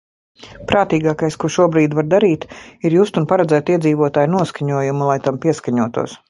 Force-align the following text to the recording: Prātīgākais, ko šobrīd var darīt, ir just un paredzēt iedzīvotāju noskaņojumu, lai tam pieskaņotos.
Prātīgākais, 0.69 1.35
ko 1.43 1.51
šobrīd 1.55 1.93
var 1.99 2.07
darīt, 2.13 2.47
ir 2.89 2.95
just 3.01 3.19
un 3.21 3.27
paredzēt 3.33 3.71
iedzīvotāju 3.75 4.33
noskaņojumu, 4.39 5.11
lai 5.13 5.21
tam 5.29 5.41
pieskaņotos. 5.47 6.19